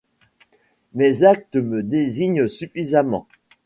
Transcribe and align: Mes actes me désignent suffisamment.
Mes 0.95 1.23
actes 1.23 1.57
me 1.61 1.83
désignent 1.83 2.47
suffisamment. 2.47 3.27